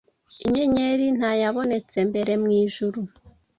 [0.45, 2.99] Inyenyeri, ntayabonete mbere mwijuru